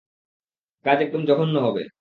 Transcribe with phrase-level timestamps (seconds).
[0.85, 1.81] কাজ একদম জঘন্য হবে।